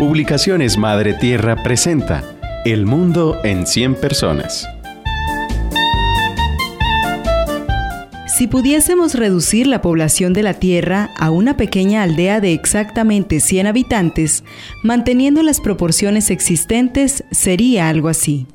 Publicaciones 0.00 0.78
Madre 0.78 1.12
Tierra 1.12 1.62
presenta 1.62 2.24
El 2.64 2.86
Mundo 2.86 3.36
en 3.44 3.66
100 3.66 3.96
Personas. 3.96 4.66
Si 8.26 8.46
pudiésemos 8.46 9.14
reducir 9.14 9.66
la 9.66 9.82
población 9.82 10.32
de 10.32 10.42
la 10.42 10.54
Tierra 10.54 11.10
a 11.18 11.30
una 11.30 11.58
pequeña 11.58 12.02
aldea 12.02 12.40
de 12.40 12.54
exactamente 12.54 13.40
100 13.40 13.66
habitantes, 13.66 14.42
manteniendo 14.82 15.42
las 15.42 15.60
proporciones 15.60 16.30
existentes, 16.30 17.22
sería 17.30 17.90
algo 17.90 18.08
así. 18.08 18.46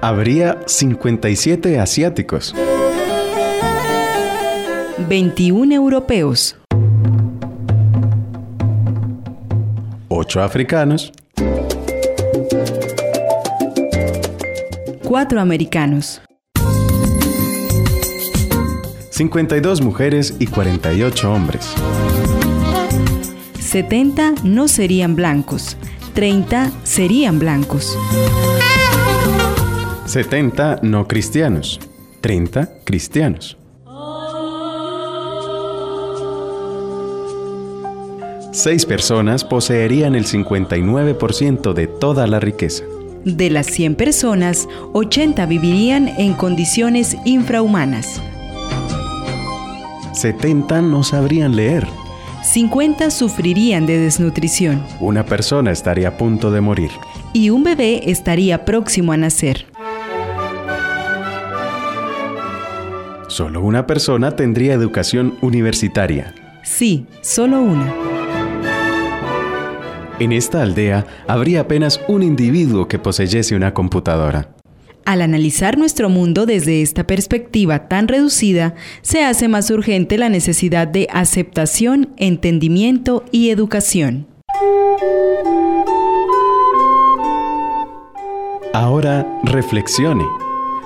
Habría 0.00 0.60
57 0.66 1.80
asiáticos. 1.80 2.54
21 5.12 5.74
europeos. 5.74 6.56
8 10.08 10.40
africanos. 10.40 11.12
4 15.04 15.38
americanos. 15.38 16.22
52 19.10 19.82
mujeres 19.82 20.34
y 20.38 20.46
48 20.46 21.30
hombres. 21.30 21.74
70 23.60 24.32
no 24.44 24.66
serían 24.66 25.14
blancos. 25.14 25.76
30 26.14 26.72
serían 26.84 27.38
blancos. 27.38 27.98
70 30.06 30.80
no 30.82 31.06
cristianos. 31.06 31.80
30 32.22 32.70
cristianos. 32.84 33.58
6 38.52 38.84
personas 38.84 39.44
poseerían 39.44 40.14
el 40.14 40.26
59% 40.26 41.72
de 41.72 41.86
toda 41.86 42.26
la 42.26 42.38
riqueza. 42.38 42.84
De 43.24 43.48
las 43.48 43.66
100 43.66 43.94
personas, 43.94 44.68
80 44.92 45.46
vivirían 45.46 46.08
en 46.08 46.34
condiciones 46.34 47.16
infrahumanas. 47.24 48.20
70 50.12 50.82
no 50.82 51.02
sabrían 51.02 51.56
leer. 51.56 51.86
50 52.44 53.10
sufrirían 53.10 53.86
de 53.86 53.98
desnutrición. 53.98 54.82
Una 55.00 55.24
persona 55.24 55.70
estaría 55.70 56.08
a 56.08 56.18
punto 56.18 56.50
de 56.50 56.60
morir. 56.60 56.90
Y 57.32 57.48
un 57.48 57.64
bebé 57.64 58.10
estaría 58.10 58.66
próximo 58.66 59.12
a 59.12 59.16
nacer. 59.16 59.64
Solo 63.28 63.62
una 63.62 63.86
persona 63.86 64.36
tendría 64.36 64.74
educación 64.74 65.38
universitaria. 65.40 66.34
Sí, 66.64 67.06
solo 67.22 67.62
una. 67.62 68.01
En 70.22 70.30
esta 70.30 70.62
aldea 70.62 71.04
habría 71.26 71.62
apenas 71.62 72.00
un 72.06 72.22
individuo 72.22 72.86
que 72.86 73.00
poseyese 73.00 73.56
una 73.56 73.74
computadora. 73.74 74.54
Al 75.04 75.20
analizar 75.20 75.76
nuestro 75.76 76.08
mundo 76.08 76.46
desde 76.46 76.80
esta 76.80 77.08
perspectiva 77.08 77.88
tan 77.88 78.06
reducida, 78.06 78.76
se 79.00 79.24
hace 79.24 79.48
más 79.48 79.68
urgente 79.72 80.18
la 80.18 80.28
necesidad 80.28 80.86
de 80.86 81.08
aceptación, 81.12 82.10
entendimiento 82.18 83.24
y 83.32 83.50
educación. 83.50 84.28
Ahora 88.72 89.26
reflexione. 89.42 90.41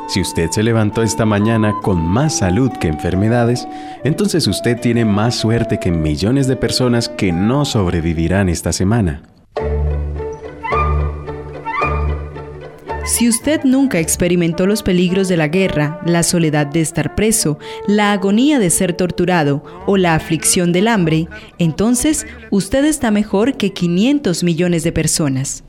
Si 0.08 0.20
usted 0.20 0.50
se 0.50 0.62
levantó 0.62 1.02
esta 1.02 1.24
mañana 1.24 1.74
con 1.82 1.98
más 2.06 2.38
salud 2.38 2.70
que 2.80 2.86
enfermedades, 2.86 3.66
entonces 4.04 4.46
usted 4.46 4.80
tiene 4.80 5.04
más 5.04 5.34
suerte 5.34 5.80
que 5.80 5.90
millones 5.90 6.46
de 6.46 6.56
personas 6.56 7.08
que 7.08 7.33
no 7.33 7.64
sobrevivirán 7.64 8.48
esta 8.48 8.72
semana. 8.72 9.22
Si 13.05 13.28
usted 13.28 13.62
nunca 13.64 13.98
experimentó 13.98 14.66
los 14.66 14.83
peligros 14.83 15.28
de 15.28 15.36
la 15.36 15.48
guerra, 15.48 16.00
la 16.05 16.22
soledad 16.22 16.66
de 16.66 16.80
estar 16.80 17.14
preso, 17.14 17.58
la 17.86 18.12
agonía 18.12 18.58
de 18.58 18.68
ser 18.68 18.92
torturado 18.95 19.64
o 19.86 19.96
la 19.96 20.14
aflicción 20.14 20.72
del 20.72 20.89
hambre, 20.89 21.28
entonces 21.58 22.27
usted 22.50 22.84
está 22.84 23.11
mejor 23.11 23.56
que 23.56 23.72
500 23.72 24.42
millones 24.42 24.83
de 24.83 24.92
personas. 24.92 25.64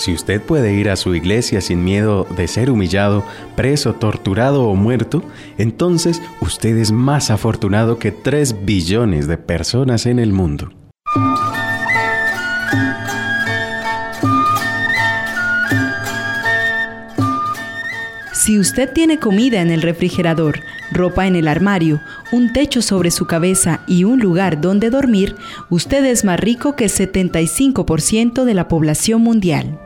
Si 0.00 0.14
usted 0.14 0.40
puede 0.40 0.72
ir 0.72 0.88
a 0.88 0.96
su 0.96 1.14
iglesia 1.14 1.60
sin 1.60 1.84
miedo 1.84 2.26
de 2.34 2.48
ser 2.48 2.70
humillado, 2.70 3.22
preso, 3.54 3.92
torturado 3.92 4.66
o 4.66 4.74
muerto, 4.74 5.22
entonces 5.58 6.22
usted 6.40 6.78
es 6.78 6.90
más 6.90 7.30
afortunado 7.30 7.98
que 7.98 8.10
3 8.10 8.64
billones 8.64 9.26
de 9.26 9.36
personas 9.36 10.06
en 10.06 10.18
el 10.18 10.32
mundo. 10.32 10.72
Si 18.32 18.58
usted 18.58 18.90
tiene 18.94 19.18
comida 19.18 19.60
en 19.60 19.70
el 19.70 19.82
refrigerador, 19.82 20.60
ropa 20.92 21.26
en 21.26 21.36
el 21.36 21.46
armario, 21.46 22.00
un 22.32 22.54
techo 22.54 22.80
sobre 22.80 23.10
su 23.10 23.26
cabeza 23.26 23.82
y 23.86 24.04
un 24.04 24.18
lugar 24.18 24.62
donde 24.62 24.88
dormir, 24.88 25.36
usted 25.68 26.06
es 26.06 26.24
más 26.24 26.40
rico 26.40 26.74
que 26.74 26.84
el 26.84 26.90
75% 26.90 28.44
de 28.44 28.54
la 28.54 28.66
población 28.66 29.20
mundial. 29.20 29.78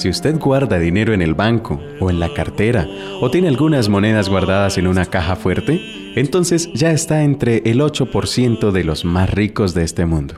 Si 0.00 0.08
usted 0.08 0.38
guarda 0.38 0.78
dinero 0.78 1.12
en 1.12 1.20
el 1.20 1.34
banco 1.34 1.78
o 2.00 2.08
en 2.08 2.20
la 2.20 2.32
cartera 2.32 2.88
o 3.20 3.30
tiene 3.30 3.48
algunas 3.48 3.90
monedas 3.90 4.30
guardadas 4.30 4.78
en 4.78 4.86
una 4.86 5.04
caja 5.04 5.36
fuerte, 5.36 5.78
entonces 6.16 6.70
ya 6.72 6.90
está 6.90 7.22
entre 7.22 7.58
el 7.66 7.80
8% 7.80 8.70
de 8.70 8.82
los 8.82 9.04
más 9.04 9.28
ricos 9.28 9.74
de 9.74 9.84
este 9.84 10.06
mundo. 10.06 10.36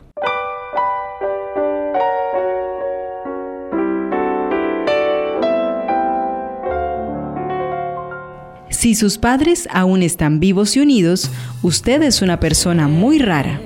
Si 8.68 8.96
sus 8.96 9.16
padres 9.16 9.68
aún 9.70 10.02
están 10.02 10.40
vivos 10.40 10.76
y 10.76 10.80
unidos, 10.80 11.30
usted 11.62 12.02
es 12.02 12.20
una 12.20 12.40
persona 12.40 12.88
muy 12.88 13.20
rara. 13.20 13.60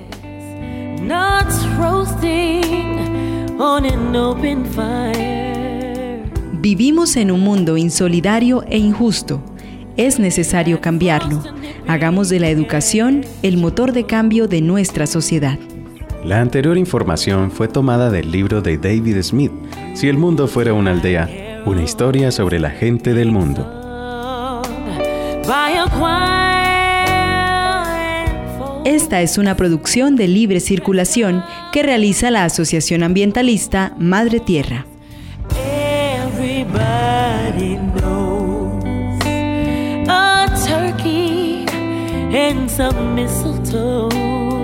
Vivimos 6.68 7.16
en 7.16 7.30
un 7.30 7.42
mundo 7.42 7.76
insolidario 7.76 8.64
e 8.68 8.76
injusto. 8.76 9.40
Es 9.96 10.18
necesario 10.18 10.80
cambiarlo. 10.80 11.40
Hagamos 11.86 12.28
de 12.28 12.40
la 12.40 12.48
educación 12.48 13.24
el 13.44 13.56
motor 13.56 13.92
de 13.92 14.04
cambio 14.04 14.48
de 14.48 14.62
nuestra 14.62 15.06
sociedad. 15.06 15.60
La 16.24 16.40
anterior 16.40 16.76
información 16.76 17.52
fue 17.52 17.68
tomada 17.68 18.10
del 18.10 18.32
libro 18.32 18.62
de 18.62 18.78
David 18.78 19.22
Smith, 19.22 19.52
Si 19.94 20.08
el 20.08 20.18
mundo 20.18 20.48
fuera 20.48 20.72
una 20.72 20.90
aldea, 20.90 21.62
una 21.66 21.84
historia 21.84 22.32
sobre 22.32 22.58
la 22.58 22.70
gente 22.70 23.14
del 23.14 23.30
mundo. 23.30 23.64
Esta 28.84 29.22
es 29.22 29.38
una 29.38 29.56
producción 29.56 30.16
de 30.16 30.26
libre 30.26 30.58
circulación 30.58 31.44
que 31.72 31.84
realiza 31.84 32.32
la 32.32 32.42
Asociación 32.42 33.04
Ambientalista 33.04 33.94
Madre 34.00 34.40
Tierra. 34.40 34.84
Everybody 36.74 37.76
knows 37.76 38.82
a 40.08 40.46
turkey 40.66 41.66
and 42.34 42.70
some 42.70 43.14
mistletoe. 43.14 44.55